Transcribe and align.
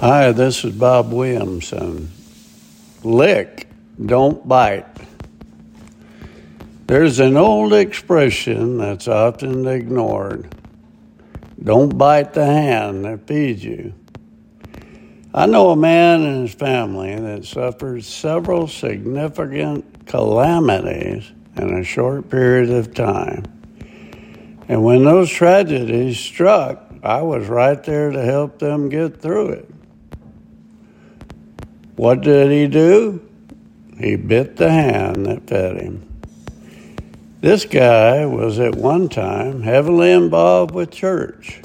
Hi, 0.00 0.30
this 0.30 0.64
is 0.64 0.76
Bob 0.76 1.12
Williamson. 1.12 2.12
Lick, 3.02 3.66
don't 4.06 4.46
bite. 4.46 4.86
There's 6.86 7.18
an 7.18 7.36
old 7.36 7.72
expression 7.72 8.78
that's 8.78 9.08
often 9.08 9.66
ignored 9.66 10.54
don't 11.60 11.98
bite 11.98 12.32
the 12.32 12.46
hand 12.46 13.04
that 13.06 13.26
feeds 13.26 13.64
you. 13.64 13.92
I 15.34 15.46
know 15.46 15.70
a 15.70 15.76
man 15.76 16.22
and 16.22 16.42
his 16.46 16.54
family 16.54 17.16
that 17.16 17.44
suffered 17.44 18.04
several 18.04 18.68
significant 18.68 20.06
calamities 20.06 21.32
in 21.56 21.74
a 21.74 21.82
short 21.82 22.30
period 22.30 22.70
of 22.70 22.94
time. 22.94 23.42
And 24.68 24.84
when 24.84 25.02
those 25.02 25.28
tragedies 25.28 26.20
struck, 26.20 26.84
I 27.02 27.22
was 27.22 27.48
right 27.48 27.82
there 27.82 28.12
to 28.12 28.22
help 28.22 28.60
them 28.60 28.88
get 28.88 29.20
through 29.20 29.48
it. 29.48 29.68
What 31.98 32.20
did 32.20 32.52
he 32.52 32.68
do? 32.68 33.20
He 33.98 34.14
bit 34.14 34.56
the 34.56 34.70
hand 34.70 35.26
that 35.26 35.48
fed 35.48 35.78
him. 35.78 36.20
This 37.40 37.64
guy 37.64 38.24
was 38.24 38.60
at 38.60 38.76
one 38.76 39.08
time 39.08 39.62
heavily 39.62 40.12
involved 40.12 40.72
with 40.72 40.92
church, 40.92 41.60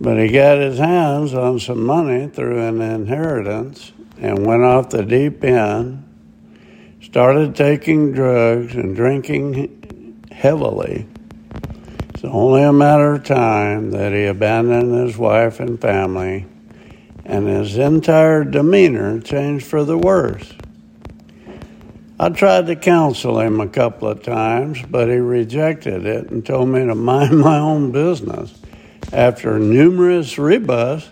but 0.00 0.18
he 0.18 0.28
got 0.28 0.56
his 0.56 0.78
hands 0.78 1.34
on 1.34 1.60
some 1.60 1.84
money 1.84 2.26
through 2.26 2.66
an 2.66 2.80
inheritance 2.80 3.92
and 4.16 4.46
went 4.46 4.62
off 4.62 4.88
the 4.88 5.04
deep 5.04 5.44
end, 5.44 6.02
started 7.02 7.54
taking 7.54 8.12
drugs 8.12 8.74
and 8.76 8.96
drinking 8.96 10.24
heavily. 10.32 11.06
It's 12.14 12.24
only 12.24 12.62
a 12.62 12.72
matter 12.72 13.16
of 13.16 13.24
time 13.24 13.90
that 13.90 14.14
he 14.14 14.24
abandoned 14.24 15.06
his 15.06 15.18
wife 15.18 15.60
and 15.60 15.78
family 15.78 16.46
and 17.24 17.48
his 17.48 17.76
entire 17.76 18.44
demeanor 18.44 19.20
changed 19.20 19.66
for 19.66 19.84
the 19.84 19.98
worse. 19.98 20.52
I 22.18 22.28
tried 22.28 22.68
to 22.68 22.76
counsel 22.76 23.40
him 23.40 23.60
a 23.60 23.68
couple 23.68 24.08
of 24.08 24.22
times, 24.22 24.80
but 24.88 25.08
he 25.08 25.16
rejected 25.16 26.06
it 26.06 26.30
and 26.30 26.46
told 26.46 26.68
me 26.68 26.86
to 26.86 26.94
mind 26.94 27.38
my 27.38 27.58
own 27.58 27.92
business. 27.92 28.54
After 29.12 29.58
numerous 29.58 30.38
rebuffs, 30.38 31.08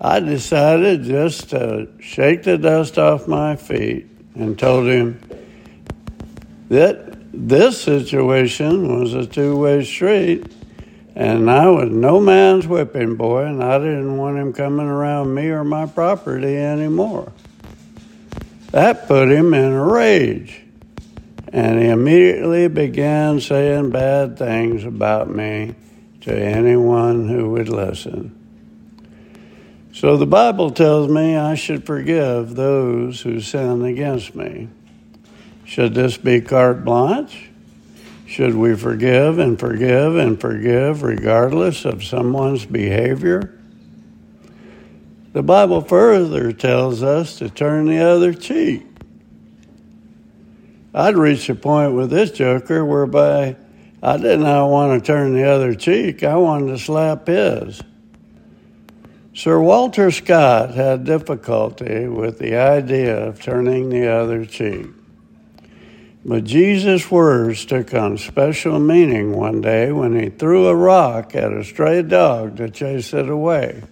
I 0.00 0.20
decided 0.20 1.04
just 1.04 1.50
to 1.50 1.88
shake 2.00 2.42
the 2.42 2.58
dust 2.58 2.98
off 2.98 3.28
my 3.28 3.56
feet 3.56 4.06
and 4.34 4.58
told 4.58 4.86
him 4.86 5.20
that 6.68 7.12
this 7.32 7.80
situation 7.80 8.98
was 9.00 9.14
a 9.14 9.26
two 9.26 9.56
way 9.56 9.84
street 9.84 10.50
and 11.14 11.50
I 11.50 11.68
was 11.68 11.90
no 11.90 12.20
man's 12.20 12.66
whipping 12.66 13.16
boy, 13.16 13.44
and 13.44 13.62
I 13.62 13.78
didn't 13.78 14.16
want 14.16 14.38
him 14.38 14.52
coming 14.52 14.86
around 14.86 15.34
me 15.34 15.48
or 15.48 15.64
my 15.64 15.86
property 15.86 16.56
anymore. 16.56 17.32
That 18.70 19.06
put 19.06 19.30
him 19.30 19.52
in 19.52 19.72
a 19.72 19.84
rage, 19.84 20.62
and 21.48 21.78
he 21.78 21.88
immediately 21.88 22.68
began 22.68 23.40
saying 23.40 23.90
bad 23.90 24.38
things 24.38 24.84
about 24.84 25.28
me 25.28 25.74
to 26.22 26.34
anyone 26.34 27.28
who 27.28 27.50
would 27.50 27.68
listen. 27.68 28.38
So 29.92 30.16
the 30.16 30.26
Bible 30.26 30.70
tells 30.70 31.08
me 31.08 31.36
I 31.36 31.54
should 31.54 31.84
forgive 31.84 32.54
those 32.54 33.20
who 33.20 33.40
sin 33.40 33.84
against 33.84 34.34
me. 34.34 34.68
Should 35.66 35.94
this 35.94 36.16
be 36.16 36.40
carte 36.40 36.84
blanche? 36.84 37.51
Should 38.32 38.54
we 38.54 38.74
forgive 38.76 39.38
and 39.38 39.60
forgive 39.60 40.16
and 40.16 40.40
forgive 40.40 41.02
regardless 41.02 41.84
of 41.84 42.02
someone's 42.02 42.64
behavior? 42.64 43.60
The 45.34 45.42
Bible 45.42 45.82
further 45.82 46.50
tells 46.50 47.02
us 47.02 47.36
to 47.40 47.50
turn 47.50 47.88
the 47.88 47.98
other 47.98 48.32
cheek. 48.32 48.86
I'd 50.94 51.18
reached 51.18 51.50
a 51.50 51.54
point 51.54 51.92
with 51.92 52.08
this 52.08 52.30
joker 52.30 52.86
whereby 52.86 53.54
I 54.02 54.16
did 54.16 54.40
not 54.40 54.68
want 54.68 54.98
to 54.98 55.06
turn 55.06 55.34
the 55.34 55.44
other 55.44 55.74
cheek, 55.74 56.22
I 56.22 56.36
wanted 56.36 56.68
to 56.68 56.78
slap 56.78 57.26
his. 57.26 57.82
Sir 59.34 59.60
Walter 59.60 60.10
Scott 60.10 60.70
had 60.70 61.04
difficulty 61.04 62.08
with 62.08 62.38
the 62.38 62.56
idea 62.56 63.14
of 63.14 63.42
turning 63.42 63.90
the 63.90 64.10
other 64.10 64.46
cheek. 64.46 64.86
But 66.24 66.44
Jesus' 66.44 67.10
words 67.10 67.64
took 67.64 67.92
on 67.94 68.16
special 68.16 68.78
meaning 68.78 69.32
one 69.32 69.60
day 69.60 69.90
when 69.90 70.18
he 70.18 70.28
threw 70.28 70.68
a 70.68 70.76
rock 70.76 71.34
at 71.34 71.52
a 71.52 71.64
stray 71.64 72.02
dog 72.02 72.56
to 72.58 72.70
chase 72.70 73.12
it 73.12 73.28
away. 73.28 73.82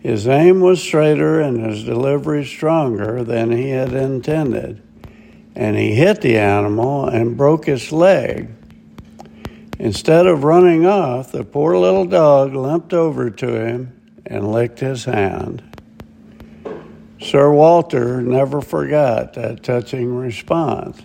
His 0.00 0.26
aim 0.26 0.60
was 0.60 0.82
straighter 0.82 1.40
and 1.40 1.64
his 1.64 1.84
delivery 1.84 2.44
stronger 2.44 3.22
than 3.22 3.52
he 3.52 3.70
had 3.70 3.92
intended, 3.92 4.82
and 5.54 5.76
he 5.76 5.94
hit 5.94 6.20
the 6.22 6.38
animal 6.38 7.06
and 7.06 7.36
broke 7.36 7.68
its 7.68 7.92
leg. 7.92 8.48
Instead 9.78 10.26
of 10.26 10.42
running 10.42 10.86
off, 10.86 11.30
the 11.30 11.44
poor 11.44 11.76
little 11.76 12.06
dog 12.06 12.54
limped 12.54 12.92
over 12.92 13.30
to 13.30 13.64
him 13.64 14.00
and 14.24 14.50
licked 14.50 14.80
his 14.80 15.04
hand. 15.04 15.75
Sir 17.20 17.50
Walter 17.50 18.20
never 18.20 18.60
forgot 18.60 19.34
that 19.34 19.62
touching 19.62 20.14
response. 20.14 21.02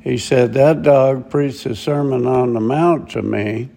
He 0.00 0.16
said, 0.16 0.54
That 0.54 0.82
dog 0.82 1.30
preached 1.30 1.66
a 1.66 1.76
Sermon 1.76 2.26
on 2.26 2.54
the 2.54 2.60
Mount 2.60 3.10
to 3.10 3.22
me, 3.22 3.68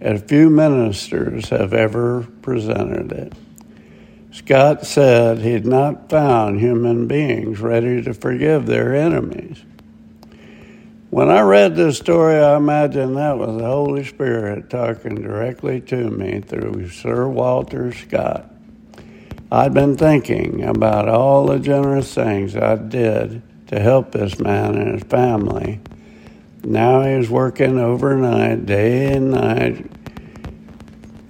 and 0.00 0.26
few 0.26 0.48
ministers 0.48 1.50
have 1.50 1.74
ever 1.74 2.26
presented 2.40 3.12
it. 3.12 3.34
Scott 4.32 4.86
said 4.86 5.38
he'd 5.38 5.66
not 5.66 6.08
found 6.08 6.60
human 6.60 7.06
beings 7.06 7.60
ready 7.60 8.00
to 8.02 8.14
forgive 8.14 8.66
their 8.66 8.94
enemies. 8.94 9.62
When 11.10 11.28
I 11.28 11.40
read 11.40 11.74
this 11.74 11.98
story, 11.98 12.36
I 12.36 12.56
imagined 12.56 13.16
that 13.16 13.36
was 13.36 13.58
the 13.58 13.66
Holy 13.66 14.04
Spirit 14.04 14.70
talking 14.70 15.16
directly 15.16 15.80
to 15.82 16.08
me 16.08 16.40
through 16.40 16.88
Sir 16.90 17.28
Walter 17.28 17.92
Scott. 17.92 18.48
I'd 19.52 19.74
been 19.74 19.96
thinking 19.96 20.62
about 20.62 21.08
all 21.08 21.46
the 21.46 21.58
generous 21.58 22.14
things 22.14 22.54
I 22.54 22.76
did 22.76 23.42
to 23.66 23.80
help 23.80 24.12
this 24.12 24.38
man 24.38 24.76
and 24.76 24.94
his 24.94 25.02
family. 25.02 25.80
Now 26.62 27.02
he 27.02 27.16
was 27.16 27.28
working 27.28 27.76
overnight, 27.76 28.66
day 28.66 29.12
and 29.12 29.32
night, 29.32 29.90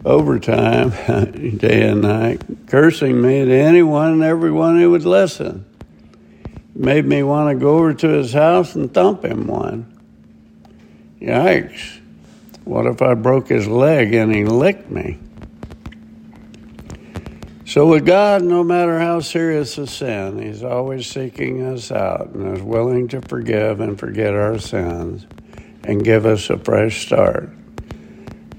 overtime, 0.04 0.91
day 1.56 1.88
and 1.88 2.03
night, 2.03 2.42
cursing 2.66 3.22
me 3.22 3.47
to 3.47 3.53
anyone 3.53 4.12
and 4.12 4.22
everyone 4.22 4.78
who 4.78 4.91
would 4.91 5.06
listen. 5.06 5.64
Made 6.75 7.06
me 7.06 7.22
want 7.22 7.50
to 7.50 7.58
go 7.58 7.78
over 7.78 7.94
to 7.94 8.08
his 8.08 8.34
house 8.34 8.75
and 8.75 8.92
thump 8.92 9.25
him 9.25 9.47
one. 9.47 9.98
Yikes. 11.20 12.00
What 12.64 12.87
if 12.87 13.00
I 13.00 13.14
broke 13.14 13.48
his 13.48 13.66
leg 13.66 14.12
and 14.12 14.34
he 14.34 14.44
licked 14.44 14.91
me? 14.91 15.19
So, 17.70 17.86
with 17.86 18.04
God, 18.04 18.42
no 18.42 18.64
matter 18.64 18.98
how 18.98 19.20
serious 19.20 19.78
a 19.78 19.86
sin, 19.86 20.42
He's 20.42 20.64
always 20.64 21.06
seeking 21.06 21.62
us 21.62 21.92
out 21.92 22.31
and 22.31 22.56
is 22.56 22.64
willing 22.64 23.06
to 23.06 23.20
forgive 23.20 23.78
and 23.78 23.97
forget 23.97 24.34
our 24.34 24.58
sins 24.58 25.25
and 25.84 26.03
give 26.03 26.26
us 26.26 26.50
a 26.50 26.58
fresh 26.58 27.06
start. 27.06 27.48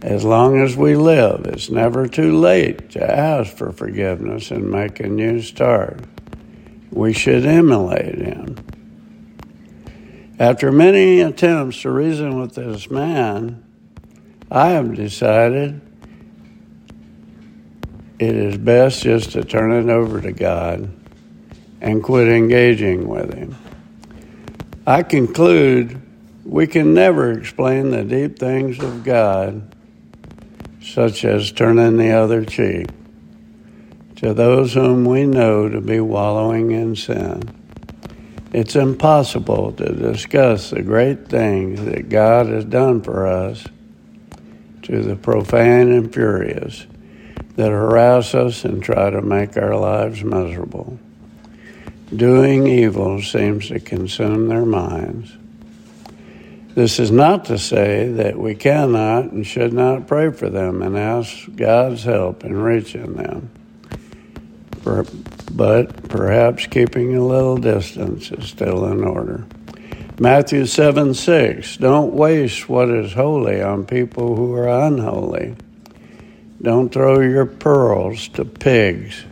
As 0.01 0.23
long 0.23 0.61
as 0.61 0.77
we 0.77 0.95
live, 0.95 1.45
it's 1.45 1.69
never 1.69 2.07
too 2.07 2.39
late 2.39 2.91
to 2.91 3.03
ask 3.03 3.53
for 3.53 3.73
forgiveness 3.73 4.49
and 4.49 4.71
make 4.71 5.01
a 5.01 5.09
new 5.09 5.41
start. 5.41 5.99
We 6.89 7.11
should 7.11 7.45
emulate 7.45 8.15
Him. 8.15 8.55
After 10.39 10.71
many 10.71 11.19
attempts 11.19 11.81
to 11.81 11.91
reason 11.91 12.39
with 12.39 12.55
this 12.55 12.89
man, 12.89 13.61
I 14.49 14.69
have 14.69 14.95
decided 14.95 15.81
it 18.21 18.35
is 18.35 18.55
best 18.55 19.01
just 19.01 19.31
to 19.31 19.43
turn 19.43 19.71
it 19.71 19.91
over 19.91 20.21
to 20.21 20.31
God 20.31 20.87
and 21.81 22.03
quit 22.03 22.27
engaging 22.27 23.07
with 23.07 23.33
Him. 23.33 23.55
I 24.85 25.01
conclude 25.01 25.99
we 26.45 26.67
can 26.67 26.93
never 26.93 27.31
explain 27.31 27.89
the 27.89 28.03
deep 28.03 28.37
things 28.37 28.77
of 28.77 29.03
God, 29.03 29.75
such 30.83 31.25
as 31.25 31.51
turning 31.51 31.97
the 31.97 32.11
other 32.11 32.45
cheek, 32.45 32.89
to 34.17 34.35
those 34.35 34.75
whom 34.75 35.03
we 35.03 35.25
know 35.25 35.67
to 35.67 35.81
be 35.81 35.99
wallowing 35.99 36.73
in 36.73 36.95
sin. 36.95 37.41
It's 38.53 38.75
impossible 38.75 39.71
to 39.73 39.95
discuss 39.95 40.69
the 40.69 40.83
great 40.83 41.27
things 41.27 41.83
that 41.85 42.09
God 42.09 42.45
has 42.49 42.65
done 42.65 43.01
for 43.01 43.25
us 43.25 43.65
to 44.83 45.01
the 45.01 45.15
profane 45.15 45.91
and 45.91 46.13
furious 46.13 46.85
that 47.55 47.69
harass 47.69 48.33
us 48.33 48.63
and 48.63 48.81
try 48.81 49.09
to 49.09 49.21
make 49.21 49.57
our 49.57 49.75
lives 49.75 50.23
miserable. 50.23 50.97
Doing 52.15 52.67
evil 52.67 53.21
seems 53.21 53.69
to 53.69 53.79
consume 53.79 54.47
their 54.47 54.65
minds. 54.65 55.31
This 56.73 56.99
is 56.99 57.11
not 57.11 57.45
to 57.45 57.57
say 57.57 58.07
that 58.13 58.37
we 58.37 58.55
cannot 58.55 59.25
and 59.25 59.45
should 59.45 59.73
not 59.73 60.07
pray 60.07 60.31
for 60.31 60.49
them 60.49 60.81
and 60.81 60.97
ask 60.97 61.53
God's 61.55 62.03
help 62.03 62.45
in 62.45 62.61
reaching 62.61 63.13
them. 63.13 63.49
But 64.83 66.09
perhaps 66.09 66.67
keeping 66.67 67.15
a 67.15 67.25
little 67.25 67.57
distance 67.57 68.31
is 68.31 68.47
still 68.47 68.85
in 68.85 69.03
order. 69.03 69.45
Matthew 70.19 70.65
7 70.65 71.13
6. 71.13 71.77
Don't 71.77 72.13
waste 72.13 72.69
what 72.69 72.89
is 72.89 73.13
holy 73.13 73.61
on 73.61 73.85
people 73.85 74.35
who 74.35 74.53
are 74.53 74.67
unholy. 74.67 75.55
Don't 76.61 76.93
throw 76.93 77.21
your 77.21 77.47
pearls 77.47 78.27
to 78.29 78.45
pigs. 78.45 79.23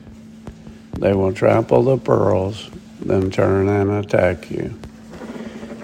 They 0.98 1.14
will 1.14 1.31
trample 1.31 1.84
the 1.84 1.98
pearls, 1.98 2.70
then 3.00 3.30
turn 3.30 3.70
and 3.70 3.92
attack 3.92 4.50
you. 4.50 4.74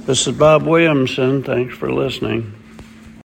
This 0.02 0.26
is 0.26 0.36
Bob 0.36 0.64
Williamson. 0.64 1.44
Thanks 1.44 1.78
for 1.78 1.92
listening. 1.94 2.55